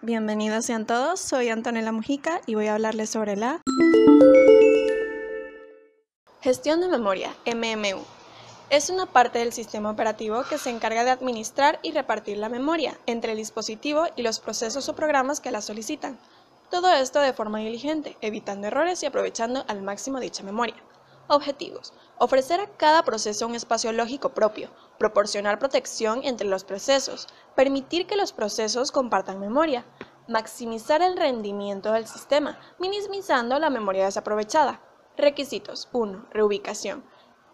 [0.00, 3.60] Bienvenidos sean todos, soy Antonella Mujica y voy a hablarles sobre la
[6.40, 8.04] gestión de memoria, MMU.
[8.70, 12.96] Es una parte del sistema operativo que se encarga de administrar y repartir la memoria
[13.06, 16.16] entre el dispositivo y los procesos o programas que la solicitan.
[16.70, 20.76] Todo esto de forma diligente, evitando errores y aprovechando al máximo dicha memoria.
[21.30, 21.92] Objetivos.
[22.16, 28.16] Ofrecer a cada proceso un espacio lógico propio, proporcionar protección entre los procesos, permitir que
[28.16, 29.84] los procesos compartan memoria,
[30.26, 34.80] maximizar el rendimiento del sistema, minimizando la memoria desaprovechada.
[35.18, 35.90] Requisitos.
[35.92, 36.28] 1.
[36.30, 37.04] Reubicación.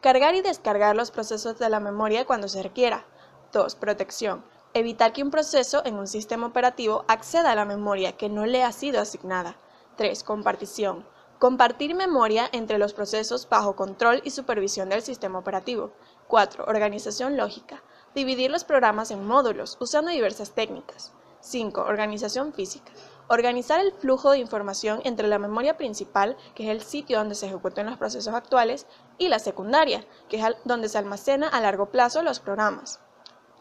[0.00, 3.04] Cargar y descargar los procesos de la memoria cuando se requiera.
[3.52, 3.74] 2.
[3.74, 4.44] Protección.
[4.72, 8.62] Evitar que un proceso en un sistema operativo acceda a la memoria que no le
[8.62, 9.56] ha sido asignada.
[9.96, 10.22] 3.
[10.22, 11.12] Compartición
[11.44, 15.90] Compartir memoria entre los procesos bajo control y supervisión del sistema operativo.
[16.26, 16.64] 4.
[16.66, 17.82] Organización lógica.
[18.14, 21.12] Dividir los programas en módulos usando diversas técnicas.
[21.40, 21.82] 5.
[21.82, 22.90] Organización física.
[23.28, 27.44] Organizar el flujo de información entre la memoria principal, que es el sitio donde se
[27.44, 28.86] ejecutan los procesos actuales,
[29.18, 33.00] y la secundaria, que es donde se almacena a largo plazo los programas.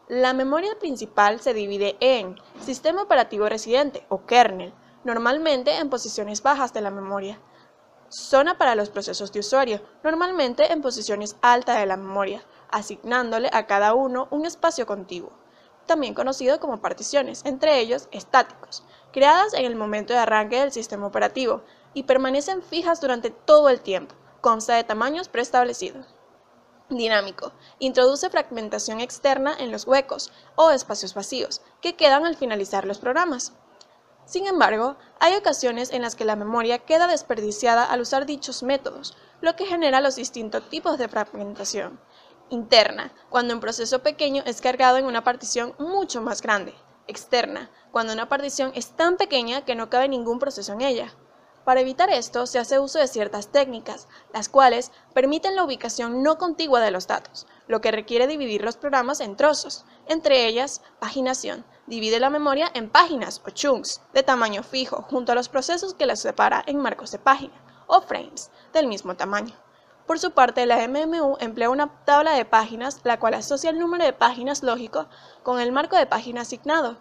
[0.07, 6.71] La memoria principal se divide en sistema operativo residente o kernel, normalmente en posiciones bajas
[6.71, 7.41] de la memoria,
[8.13, 13.65] zona para los procesos de usuario, normalmente en posiciones altas de la memoria, asignándole a
[13.65, 15.31] cada uno un espacio contiguo,
[15.87, 21.07] también conocido como particiones, entre ellos estáticos, creadas en el momento de arranque del sistema
[21.07, 26.05] operativo y permanecen fijas durante todo el tiempo, consta de tamaños preestablecidos.
[26.89, 27.51] Dinámico.
[27.79, 33.53] Introduce fragmentación externa en los huecos o espacios vacíos que quedan al finalizar los programas.
[34.25, 39.15] Sin embargo, hay ocasiones en las que la memoria queda desperdiciada al usar dichos métodos,
[39.39, 41.97] lo que genera los distintos tipos de fragmentación.
[42.49, 46.73] Interna, cuando un proceso pequeño es cargado en una partición mucho más grande.
[47.07, 51.13] Externa, cuando una partición es tan pequeña que no cabe ningún proceso en ella.
[51.65, 56.37] Para evitar esto, se hace uso de ciertas técnicas, las cuales permiten la ubicación no
[56.37, 61.65] contigua de los datos, lo que requiere dividir los programas en trozos, entre ellas paginación.
[61.87, 66.05] Divide la memoria en páginas o chunks de tamaño fijo junto a los procesos que
[66.05, 67.53] las separa en marcos de página
[67.87, 69.55] o frames del mismo tamaño.
[70.05, 74.03] Por su parte, la MMU emplea una tabla de páginas, la cual asocia el número
[74.03, 75.07] de páginas lógico
[75.43, 76.97] con el marco de página asignado,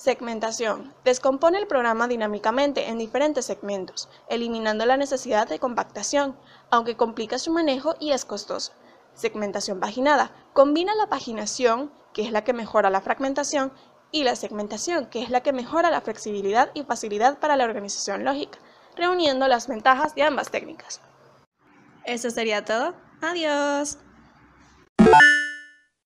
[0.00, 0.94] Segmentación.
[1.04, 6.38] Descompone el programa dinámicamente en diferentes segmentos, eliminando la necesidad de compactación,
[6.70, 8.72] aunque complica su manejo y es costoso.
[9.12, 10.32] Segmentación paginada.
[10.54, 13.74] Combina la paginación, que es la que mejora la fragmentación,
[14.10, 18.24] y la segmentación, que es la que mejora la flexibilidad y facilidad para la organización
[18.24, 18.58] lógica,
[18.96, 21.02] reuniendo las ventajas de ambas técnicas.
[22.06, 22.94] Eso sería todo.
[23.20, 23.98] Adiós.